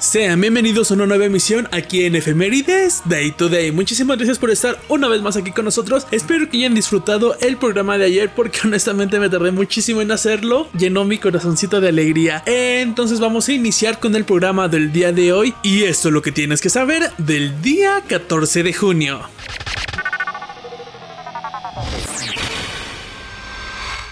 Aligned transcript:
Sean 0.00 0.40
bienvenidos 0.40 0.90
a 0.90 0.94
una 0.94 1.04
nueva 1.04 1.26
emisión 1.26 1.68
aquí 1.72 2.06
en 2.06 2.16
Efemérides 2.16 3.02
Day 3.04 3.32
to 3.32 3.50
Day. 3.50 3.70
Muchísimas 3.70 4.16
gracias 4.16 4.38
por 4.38 4.50
estar 4.50 4.78
una 4.88 5.08
vez 5.08 5.20
más 5.20 5.36
aquí 5.36 5.52
con 5.52 5.66
nosotros. 5.66 6.06
Espero 6.10 6.48
que 6.48 6.56
hayan 6.56 6.74
disfrutado 6.74 7.36
el 7.40 7.58
programa 7.58 7.98
de 7.98 8.06
ayer 8.06 8.34
porque 8.34 8.60
honestamente 8.64 9.20
me 9.20 9.28
tardé 9.28 9.50
muchísimo 9.50 10.00
en 10.00 10.10
hacerlo. 10.10 10.70
Llenó 10.72 11.04
mi 11.04 11.18
corazoncito 11.18 11.82
de 11.82 11.90
alegría. 11.90 12.42
Entonces 12.46 13.20
vamos 13.20 13.46
a 13.48 13.52
iniciar 13.52 14.00
con 14.00 14.16
el 14.16 14.24
programa 14.24 14.68
del 14.68 14.90
día 14.90 15.12
de 15.12 15.34
hoy 15.34 15.54
y 15.62 15.84
esto 15.84 16.08
es 16.08 16.14
lo 16.14 16.22
que 16.22 16.32
tienes 16.32 16.62
que 16.62 16.70
saber 16.70 17.12
del 17.18 17.60
día 17.60 18.02
14 18.08 18.62
de 18.62 18.72
junio. 18.72 19.20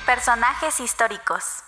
Personajes 0.05 0.81
históricos. 0.81 1.68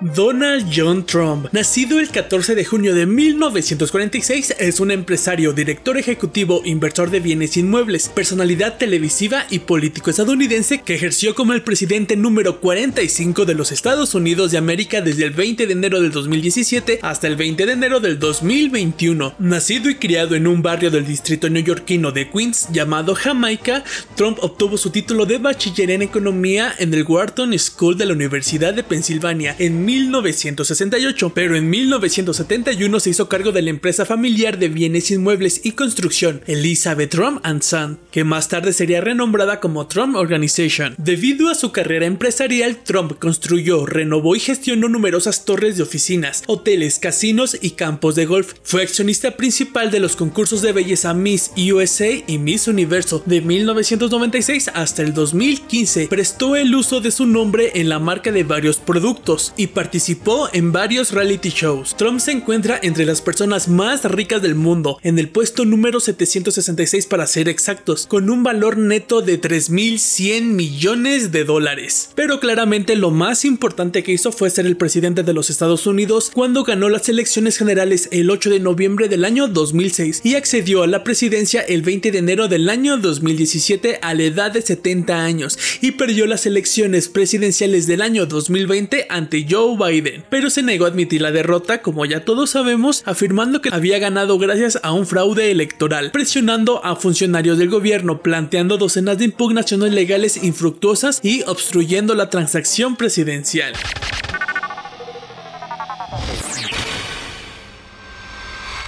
Donald 0.00 0.70
John 0.72 1.04
Trump, 1.04 1.48
nacido 1.50 1.98
el 1.98 2.08
14 2.10 2.54
de 2.54 2.64
junio 2.64 2.94
de 2.94 3.04
1946, 3.04 4.54
es 4.60 4.78
un 4.78 4.92
empresario, 4.92 5.52
director 5.52 5.98
ejecutivo, 5.98 6.62
inversor 6.64 7.10
de 7.10 7.18
bienes 7.18 7.56
inmuebles, 7.56 8.08
personalidad 8.08 8.78
televisiva 8.78 9.46
y 9.50 9.58
político 9.58 10.10
estadounidense 10.10 10.82
que 10.82 10.94
ejerció 10.94 11.34
como 11.34 11.52
el 11.52 11.62
presidente 11.62 12.14
número 12.14 12.60
45 12.60 13.44
de 13.44 13.54
los 13.54 13.72
Estados 13.72 14.14
Unidos 14.14 14.52
de 14.52 14.58
América 14.58 15.00
desde 15.00 15.24
el 15.24 15.32
20 15.32 15.66
de 15.66 15.72
enero 15.72 16.00
del 16.00 16.12
2017 16.12 17.00
hasta 17.02 17.26
el 17.26 17.34
20 17.34 17.66
de 17.66 17.72
enero 17.72 17.98
del 17.98 18.20
2021. 18.20 19.34
Nacido 19.40 19.90
y 19.90 19.96
criado 19.96 20.36
en 20.36 20.46
un 20.46 20.62
barrio 20.62 20.92
del 20.92 21.08
distrito 21.08 21.50
neoyorquino 21.50 22.12
de 22.12 22.30
Queens 22.30 22.68
llamado 22.70 23.16
Jamaica, 23.16 23.82
Trump 24.14 24.38
obtuvo 24.42 24.78
su 24.78 24.90
título 24.90 25.26
de 25.26 25.38
bachiller 25.38 25.90
en 25.90 26.02
economía 26.02 26.72
en 26.78 26.94
el 26.94 27.02
Wharton 27.02 27.58
School 27.58 27.98
de 27.98 28.06
la 28.06 28.12
Universidad 28.12 28.72
de 28.74 28.84
Pensilvania 28.84 29.56
en 29.58 29.87
1968, 29.88 31.32
pero 31.34 31.56
en 31.56 31.70
1971 31.70 33.00
se 33.00 33.08
hizo 33.08 33.26
cargo 33.26 33.52
de 33.52 33.62
la 33.62 33.70
empresa 33.70 34.04
familiar 34.04 34.58
de 34.58 34.68
bienes 34.68 35.10
inmuebles 35.10 35.62
y 35.64 35.72
construcción 35.72 36.42
Elizabeth 36.46 37.10
Trump 37.10 37.40
Son, 37.62 37.98
que 38.10 38.22
más 38.22 38.48
tarde 38.48 38.74
sería 38.74 39.00
renombrada 39.00 39.60
como 39.60 39.86
Trump 39.86 40.14
Organization. 40.16 40.94
Debido 40.98 41.48
a 41.48 41.54
su 41.54 41.72
carrera 41.72 42.04
empresarial, 42.04 42.84
Trump 42.84 43.18
construyó, 43.18 43.86
renovó 43.86 44.36
y 44.36 44.40
gestionó 44.40 44.90
numerosas 44.90 45.46
torres 45.46 45.78
de 45.78 45.84
oficinas, 45.84 46.42
hoteles, 46.46 46.98
casinos 46.98 47.56
y 47.58 47.70
campos 47.70 48.14
de 48.14 48.26
golf. 48.26 48.52
Fue 48.62 48.82
accionista 48.82 49.38
principal 49.38 49.90
de 49.90 50.00
los 50.00 50.16
concursos 50.16 50.60
de 50.60 50.72
belleza 50.72 51.14
Miss 51.14 51.50
USA 51.56 52.10
y 52.26 52.36
Miss 52.36 52.68
Universo 52.68 53.22
de 53.24 53.40
1996 53.40 54.70
hasta 54.74 55.00
el 55.00 55.14
2015. 55.14 56.08
Prestó 56.08 56.56
el 56.56 56.74
uso 56.74 57.00
de 57.00 57.10
su 57.10 57.24
nombre 57.24 57.72
en 57.76 57.88
la 57.88 57.98
marca 57.98 58.30
de 58.32 58.44
varios 58.44 58.76
productos 58.76 59.54
y 59.56 59.68
participó 59.78 60.48
en 60.52 60.72
varios 60.72 61.12
reality 61.12 61.50
shows. 61.50 61.96
Trump 61.96 62.18
se 62.18 62.32
encuentra 62.32 62.80
entre 62.82 63.06
las 63.06 63.22
personas 63.22 63.68
más 63.68 64.02
ricas 64.02 64.42
del 64.42 64.56
mundo, 64.56 64.98
en 65.04 65.20
el 65.20 65.28
puesto 65.28 65.64
número 65.64 66.00
766 66.00 67.06
para 67.06 67.28
ser 67.28 67.48
exactos, 67.48 68.08
con 68.08 68.28
un 68.28 68.42
valor 68.42 68.76
neto 68.76 69.22
de 69.22 69.40
3.100 69.40 70.42
millones 70.42 71.30
de 71.30 71.44
dólares. 71.44 72.10
Pero 72.16 72.40
claramente 72.40 72.96
lo 72.96 73.12
más 73.12 73.44
importante 73.44 74.02
que 74.02 74.10
hizo 74.10 74.32
fue 74.32 74.50
ser 74.50 74.66
el 74.66 74.76
presidente 74.76 75.22
de 75.22 75.32
los 75.32 75.48
Estados 75.48 75.86
Unidos 75.86 76.32
cuando 76.34 76.64
ganó 76.64 76.88
las 76.88 77.08
elecciones 77.08 77.56
generales 77.56 78.08
el 78.10 78.30
8 78.30 78.50
de 78.50 78.58
noviembre 78.58 79.06
del 79.08 79.24
año 79.24 79.46
2006 79.46 80.22
y 80.24 80.34
accedió 80.34 80.82
a 80.82 80.88
la 80.88 81.04
presidencia 81.04 81.60
el 81.60 81.82
20 81.82 82.10
de 82.10 82.18
enero 82.18 82.48
del 82.48 82.68
año 82.68 82.96
2017 82.96 84.00
a 84.02 84.14
la 84.14 84.24
edad 84.24 84.50
de 84.50 84.60
70 84.60 85.24
años 85.24 85.56
y 85.80 85.92
perdió 85.92 86.26
las 86.26 86.46
elecciones 86.46 87.08
presidenciales 87.08 87.86
del 87.86 88.02
año 88.02 88.26
2020 88.26 89.06
ante 89.08 89.46
Joe 89.48 89.67
Biden, 89.76 90.24
pero 90.30 90.50
se 90.50 90.62
negó 90.62 90.84
a 90.84 90.88
admitir 90.88 91.20
la 91.20 91.32
derrota, 91.32 91.82
como 91.82 92.04
ya 92.04 92.24
todos 92.24 92.50
sabemos, 92.50 93.02
afirmando 93.06 93.60
que 93.60 93.70
había 93.72 93.98
ganado 93.98 94.38
gracias 94.38 94.78
a 94.82 94.92
un 94.92 95.06
fraude 95.06 95.50
electoral, 95.50 96.10
presionando 96.10 96.84
a 96.84 96.96
funcionarios 96.96 97.58
del 97.58 97.68
gobierno, 97.68 98.22
planteando 98.22 98.78
docenas 98.78 99.18
de 99.18 99.26
impugnaciones 99.26 99.92
legales 99.92 100.42
infructuosas 100.42 101.20
y 101.22 101.42
obstruyendo 101.42 102.14
la 102.14 102.30
transacción 102.30 102.96
presidencial. 102.96 103.72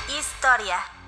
Historia. 0.09 1.00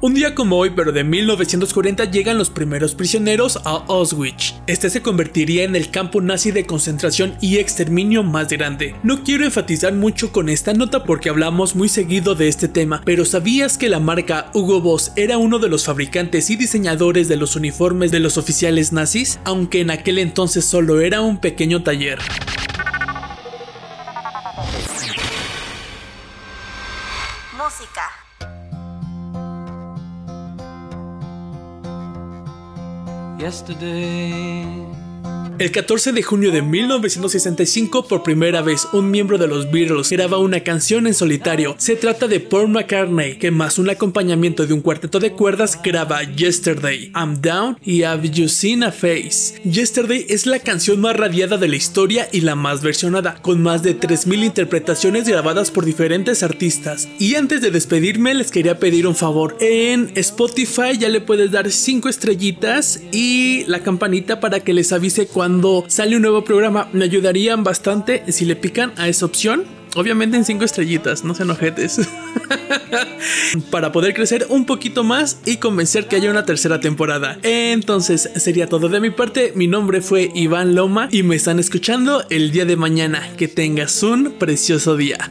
Un 0.00 0.14
día 0.14 0.32
como 0.32 0.56
hoy, 0.58 0.70
pero 0.70 0.92
de 0.92 1.02
1940, 1.02 2.04
llegan 2.04 2.38
los 2.38 2.50
primeros 2.50 2.94
prisioneros 2.94 3.56
a 3.64 3.84
Auschwitz. 3.88 4.54
Este 4.68 4.90
se 4.90 5.02
convertiría 5.02 5.64
en 5.64 5.74
el 5.74 5.90
campo 5.90 6.20
nazi 6.20 6.52
de 6.52 6.66
concentración 6.66 7.36
y 7.40 7.56
exterminio 7.56 8.22
más 8.22 8.46
grande. 8.46 8.94
No 9.02 9.24
quiero 9.24 9.44
enfatizar 9.44 9.92
mucho 9.94 10.30
con 10.30 10.50
esta 10.50 10.72
nota 10.72 11.02
porque 11.02 11.30
hablamos 11.30 11.74
muy 11.74 11.88
seguido 11.88 12.36
de 12.36 12.46
este 12.46 12.68
tema, 12.68 13.02
pero 13.04 13.24
¿sabías 13.24 13.76
que 13.76 13.88
la 13.88 13.98
marca 13.98 14.52
Hugo 14.54 14.80
Boss 14.80 15.10
era 15.16 15.36
uno 15.36 15.58
de 15.58 15.68
los 15.68 15.84
fabricantes 15.84 16.48
y 16.50 16.54
diseñadores 16.54 17.26
de 17.26 17.36
los 17.36 17.56
uniformes 17.56 18.12
de 18.12 18.20
los 18.20 18.38
oficiales 18.38 18.92
nazis? 18.92 19.40
Aunque 19.42 19.80
en 19.80 19.90
aquel 19.90 20.18
entonces 20.18 20.64
solo 20.64 21.00
era 21.00 21.22
un 21.22 21.38
pequeño 21.38 21.82
taller. 21.82 22.20
Música. 27.56 28.27
Yesterday. 33.38 35.07
El 35.58 35.72
14 35.72 36.12
de 36.12 36.22
junio 36.22 36.52
de 36.52 36.62
1965, 36.62 38.06
por 38.06 38.22
primera 38.22 38.62
vez, 38.62 38.86
un 38.92 39.10
miembro 39.10 39.38
de 39.38 39.48
los 39.48 39.72
Beatles 39.72 40.08
graba 40.10 40.38
una 40.38 40.60
canción 40.60 41.08
en 41.08 41.14
solitario. 41.14 41.74
Se 41.78 41.96
trata 41.96 42.28
de 42.28 42.38
Paul 42.38 42.68
McCartney, 42.68 43.38
que 43.38 43.50
más 43.50 43.76
un 43.76 43.90
acompañamiento 43.90 44.68
de 44.68 44.74
un 44.74 44.82
cuarteto 44.82 45.18
de 45.18 45.32
cuerdas 45.32 45.76
graba 45.82 46.22
Yesterday, 46.22 47.10
I'm 47.12 47.40
Down 47.42 47.76
y 47.82 48.04
Have 48.04 48.30
You 48.30 48.48
Seen 48.48 48.84
a 48.84 48.92
Face. 48.92 49.60
Yesterday 49.64 50.26
es 50.28 50.46
la 50.46 50.60
canción 50.60 51.00
más 51.00 51.16
radiada 51.16 51.56
de 51.56 51.66
la 51.66 51.74
historia 51.74 52.28
y 52.30 52.42
la 52.42 52.54
más 52.54 52.80
versionada, 52.80 53.42
con 53.42 53.60
más 53.60 53.82
de 53.82 53.98
3.000 53.98 54.44
interpretaciones 54.44 55.26
grabadas 55.26 55.72
por 55.72 55.84
diferentes 55.84 56.44
artistas. 56.44 57.08
Y 57.18 57.34
antes 57.34 57.62
de 57.62 57.72
despedirme, 57.72 58.32
les 58.32 58.52
quería 58.52 58.78
pedir 58.78 59.08
un 59.08 59.16
favor. 59.16 59.56
En 59.58 60.12
Spotify 60.14 60.96
ya 60.96 61.08
le 61.08 61.20
puedes 61.20 61.50
dar 61.50 61.68
5 61.68 62.08
estrellitas 62.08 63.00
y 63.10 63.64
la 63.66 63.80
campanita 63.82 64.38
para 64.38 64.60
que 64.60 64.72
les 64.72 64.92
avise 64.92 65.07
cuando 65.08 65.48
cuando 65.48 65.84
sale 65.88 66.14
un 66.16 66.22
nuevo 66.22 66.44
programa. 66.44 66.88
Me 66.92 67.04
ayudarían 67.04 67.64
bastante 67.64 68.22
si 68.30 68.44
le 68.44 68.54
pican 68.54 68.92
a 68.96 69.08
esa 69.08 69.24
opción. 69.24 69.64
Obviamente 69.96 70.36
en 70.36 70.44
5 70.44 70.64
estrellitas, 70.64 71.24
no 71.24 71.34
se 71.34 71.44
enojetes. 71.44 72.00
Para 73.70 73.90
poder 73.90 74.14
crecer 74.14 74.46
un 74.50 74.66
poquito 74.66 75.04
más 75.04 75.40
y 75.46 75.56
convencer 75.56 76.06
que 76.06 76.16
haya 76.16 76.30
una 76.30 76.44
tercera 76.44 76.80
temporada. 76.80 77.38
Entonces 77.42 78.30
sería 78.36 78.68
todo 78.68 78.88
de 78.88 79.00
mi 79.00 79.10
parte. 79.10 79.52
Mi 79.56 79.66
nombre 79.66 80.02
fue 80.02 80.30
Iván 80.34 80.74
Loma 80.74 81.08
y 81.10 81.22
me 81.22 81.36
están 81.36 81.58
escuchando 81.58 82.22
el 82.28 82.50
día 82.50 82.66
de 82.66 82.76
mañana. 82.76 83.26
Que 83.38 83.48
tengas 83.48 84.02
un 84.02 84.32
precioso 84.38 84.96
día. 84.96 85.30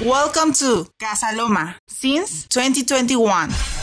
Welcome 0.00 0.52
to 0.54 0.88
Casa 0.98 1.36
Loma 1.36 1.76
since 1.86 2.48
2021. 2.48 3.73